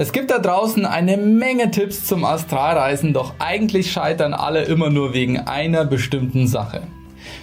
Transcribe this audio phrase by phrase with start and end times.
[0.00, 5.12] Es gibt da draußen eine Menge Tipps zum Astralreisen, doch eigentlich scheitern alle immer nur
[5.12, 6.82] wegen einer bestimmten Sache.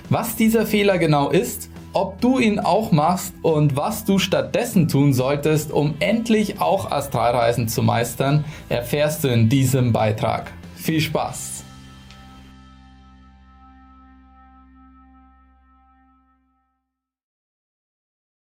[0.09, 5.11] Was dieser Fehler genau ist, ob du ihn auch machst und was du stattdessen tun
[5.11, 10.53] solltest, um endlich auch Astralreisen zu meistern, erfährst du in diesem Beitrag.
[10.77, 11.54] Viel Spaß!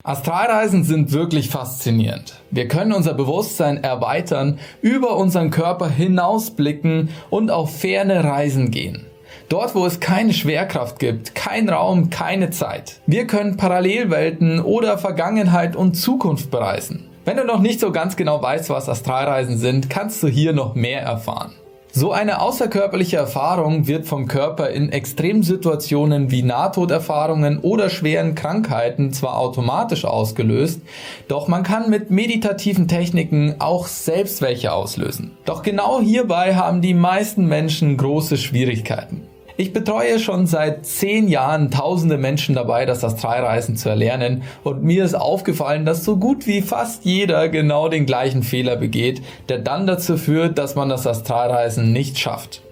[0.03, 2.41] Astralreisen sind wirklich faszinierend.
[2.51, 9.05] Wir können unser Bewusstsein erweitern, über unseren Körper hinausblicken und auf ferne Reisen gehen.
[9.51, 13.01] Dort, wo es keine Schwerkraft gibt, kein Raum, keine Zeit.
[13.07, 17.07] Wir können Parallelwelten oder Vergangenheit und Zukunft bereisen.
[17.27, 20.75] Wenn du noch nicht so ganz genau weißt, was Astralreisen sind, kannst du hier noch
[20.75, 21.53] mehr erfahren.
[21.93, 29.37] So eine außerkörperliche Erfahrung wird vom Körper in Extremsituationen wie Nahtoderfahrungen oder schweren Krankheiten zwar
[29.37, 30.81] automatisch ausgelöst,
[31.27, 35.33] doch man kann mit meditativen Techniken auch selbst welche auslösen.
[35.45, 39.23] Doch genau hierbei haben die meisten Menschen große Schwierigkeiten.
[39.61, 45.05] Ich betreue schon seit zehn Jahren tausende Menschen dabei, das Astralreisen zu erlernen und mir
[45.05, 49.87] ist aufgefallen, dass so gut wie fast jeder genau den gleichen Fehler begeht, der dann
[49.87, 52.63] dazu führt, dass man das Astralreisen nicht schafft.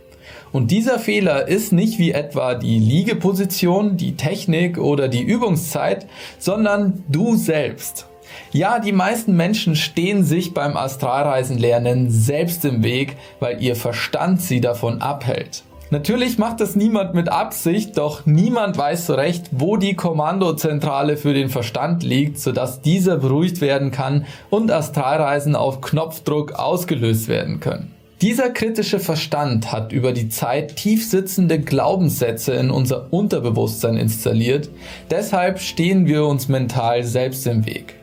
[0.50, 6.06] Und dieser Fehler ist nicht wie etwa die Liegeposition, die Technik oder die Übungszeit,
[6.38, 8.06] sondern du selbst.
[8.50, 14.40] Ja, die meisten Menschen stehen sich beim Astralreisen lernen selbst im Weg, weil ihr Verstand
[14.40, 15.64] sie davon abhält.
[15.90, 21.32] Natürlich macht das niemand mit Absicht, doch niemand weiß so recht, wo die Kommandozentrale für
[21.32, 27.94] den Verstand liegt, sodass dieser beruhigt werden kann und Astralreisen auf Knopfdruck ausgelöst werden können.
[28.20, 34.68] Dieser kritische Verstand hat über die Zeit tief sitzende Glaubenssätze in unser Unterbewusstsein installiert,
[35.10, 37.94] deshalb stehen wir uns mental selbst im Weg.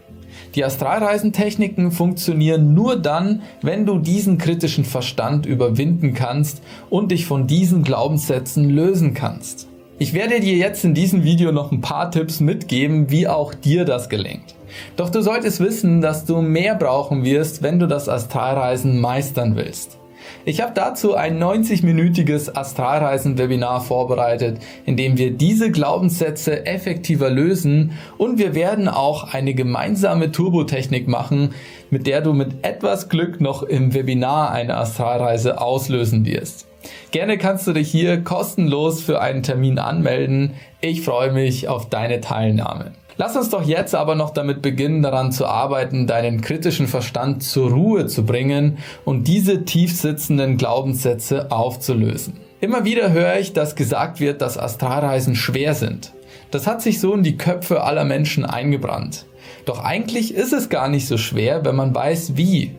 [0.56, 7.46] Die Astralreisentechniken funktionieren nur dann, wenn du diesen kritischen Verstand überwinden kannst und dich von
[7.46, 9.68] diesen Glaubenssätzen lösen kannst.
[10.00, 13.84] Ich werde dir jetzt in diesem Video noch ein paar Tipps mitgeben, wie auch dir
[13.84, 14.56] das gelingt.
[14.96, 19.98] Doch du solltest wissen, dass du mehr brauchen wirst, wenn du das Astralreisen meistern willst.
[20.46, 28.38] Ich habe dazu ein 90-minütiges Astralreisen-Webinar vorbereitet, in dem wir diese Glaubenssätze effektiver lösen und
[28.38, 31.54] wir werden auch eine gemeinsame Turbotechnik machen,
[31.90, 36.68] mit der du mit etwas Glück noch im Webinar eine Astralreise auslösen wirst.
[37.12, 40.52] Gerne kannst du dich hier kostenlos für einen Termin anmelden.
[40.82, 42.92] Ich freue mich auf deine Teilnahme.
[43.18, 47.72] Lass uns doch jetzt aber noch damit beginnen, daran zu arbeiten, deinen kritischen Verstand zur
[47.72, 52.34] Ruhe zu bringen und diese tief sitzenden Glaubenssätze aufzulösen.
[52.60, 56.12] Immer wieder höre ich, dass gesagt wird, dass Astralreisen schwer sind.
[56.52, 59.26] Das hat sich so in die Köpfe aller Menschen eingebrannt.
[59.66, 62.76] Doch eigentlich ist es gar nicht so schwer, wenn man weiß wie.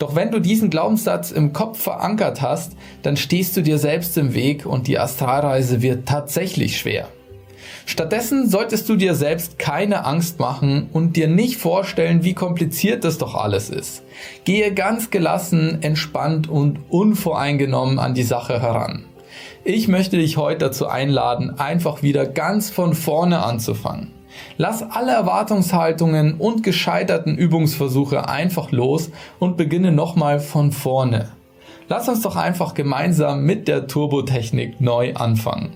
[0.00, 2.72] Doch wenn du diesen Glaubenssatz im Kopf verankert hast,
[3.02, 7.08] dann stehst du dir selbst im Weg und die Astralreise wird tatsächlich schwer.
[7.86, 13.18] Stattdessen solltest du dir selbst keine Angst machen und dir nicht vorstellen, wie kompliziert das
[13.18, 14.02] doch alles ist.
[14.44, 19.04] Gehe ganz gelassen, entspannt und unvoreingenommen an die Sache heran.
[19.64, 24.12] Ich möchte dich heute dazu einladen, einfach wieder ganz von vorne anzufangen.
[24.56, 31.30] Lass alle Erwartungshaltungen und gescheiterten Übungsversuche einfach los und beginne nochmal von vorne.
[31.88, 35.70] Lass uns doch einfach gemeinsam mit der Turbotechnik neu anfangen.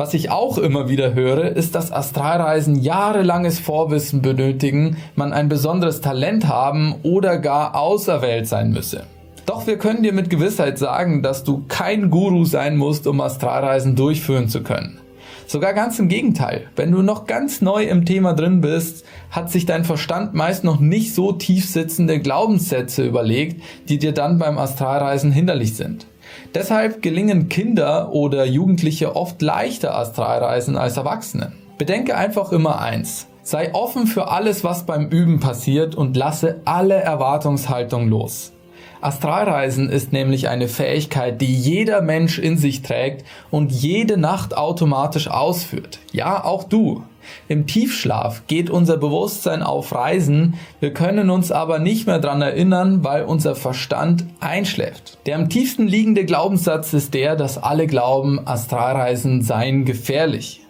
[0.00, 6.00] Was ich auch immer wieder höre, ist, dass Astralreisen jahrelanges Vorwissen benötigen, man ein besonderes
[6.00, 9.04] Talent haben oder gar auserwählt sein müsse.
[9.44, 13.94] Doch wir können dir mit Gewissheit sagen, dass du kein Guru sein musst, um Astralreisen
[13.94, 15.00] durchführen zu können.
[15.46, 16.68] Sogar ganz im Gegenteil.
[16.76, 20.80] Wenn du noch ganz neu im Thema drin bist, hat sich dein Verstand meist noch
[20.80, 26.06] nicht so tief sitzende Glaubenssätze überlegt, die dir dann beim Astralreisen hinderlich sind.
[26.54, 31.52] Deshalb gelingen Kinder oder Jugendliche oft leichter Astralreisen als Erwachsene.
[31.78, 33.26] Bedenke einfach immer eins.
[33.42, 38.52] Sei offen für alles, was beim Üben passiert und lasse alle Erwartungshaltung los.
[39.00, 45.28] Astralreisen ist nämlich eine Fähigkeit, die jeder Mensch in sich trägt und jede Nacht automatisch
[45.28, 46.00] ausführt.
[46.12, 47.02] Ja, auch du.
[47.48, 53.04] Im Tiefschlaf geht unser Bewusstsein auf Reisen, wir können uns aber nicht mehr dran erinnern,
[53.04, 55.18] weil unser Verstand einschläft.
[55.26, 60.60] Der am tiefsten liegende Glaubenssatz ist der, dass alle glauben, Astralreisen seien gefährlich.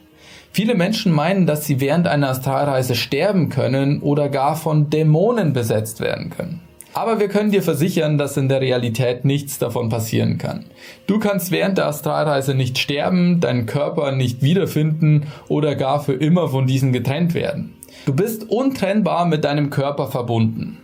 [0.53, 6.01] Viele Menschen meinen, dass sie während einer Astralreise sterben können oder gar von Dämonen besetzt
[6.01, 6.61] werden können.
[6.93, 10.65] Aber wir können dir versichern, dass in der Realität nichts davon passieren kann.
[11.07, 16.49] Du kannst während der Astralreise nicht sterben, deinen Körper nicht wiederfinden oder gar für immer
[16.49, 17.75] von diesem getrennt werden.
[18.07, 20.79] Du bist untrennbar mit deinem Körper verbunden.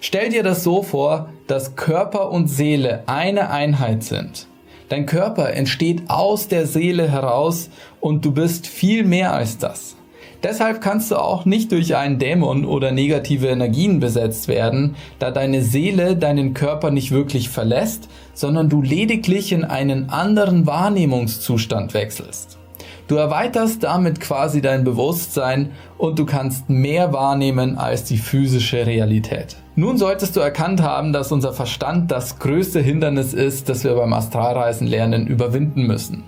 [0.00, 4.46] Stell dir das so vor, dass Körper und Seele eine Einheit sind.
[4.88, 7.70] Dein Körper entsteht aus der Seele heraus
[8.00, 9.96] und du bist viel mehr als das.
[10.42, 15.62] Deshalb kannst du auch nicht durch einen Dämon oder negative Energien besetzt werden, da deine
[15.62, 22.58] Seele deinen Körper nicht wirklich verlässt, sondern du lediglich in einen anderen Wahrnehmungszustand wechselst.
[23.06, 29.56] Du erweiterst damit quasi dein Bewusstsein und du kannst mehr wahrnehmen als die physische Realität.
[29.74, 34.12] Nun solltest du erkannt haben, dass unser Verstand das größte Hindernis ist, das wir beim
[34.12, 36.22] Astralreisen lernen überwinden müssen.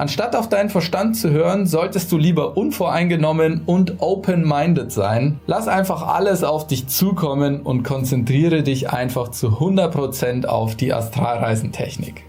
[0.00, 5.40] Anstatt auf deinen Verstand zu hören, solltest du lieber unvoreingenommen und open-minded sein.
[5.46, 12.24] Lass einfach alles auf dich zukommen und konzentriere dich einfach zu 100% auf die Astralreisentechnik.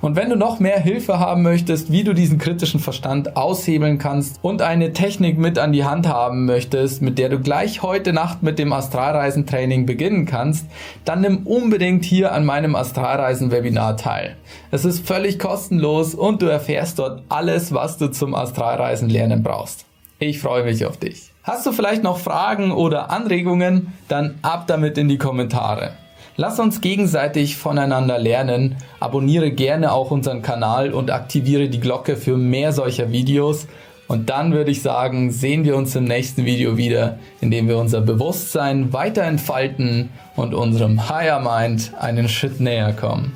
[0.00, 4.38] Und wenn du noch mehr Hilfe haben möchtest, wie du diesen kritischen Verstand aushebeln kannst
[4.42, 8.42] und eine Technik mit an die Hand haben möchtest, mit der du gleich heute Nacht
[8.42, 10.66] mit dem Astralreisentraining beginnen kannst,
[11.04, 14.36] dann nimm unbedingt hier an meinem Astralreisen-Webinar teil.
[14.70, 19.84] Es ist völlig kostenlos und du erfährst dort alles, was du zum Astralreisen lernen brauchst.
[20.18, 21.32] Ich freue mich auf dich.
[21.42, 23.92] Hast du vielleicht noch Fragen oder Anregungen?
[24.08, 25.92] Dann ab damit in die Kommentare.
[26.36, 28.76] Lass uns gegenseitig voneinander lernen.
[29.00, 33.66] Abonniere gerne auch unseren Kanal und aktiviere die Glocke für mehr solcher Videos.
[34.08, 37.78] Und dann würde ich sagen, sehen wir uns im nächsten Video wieder, in dem wir
[37.78, 43.32] unser Bewusstsein weiter entfalten und unserem Higher Mind einen Schritt näher kommen.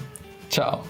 [0.49, 0.81] Ciao.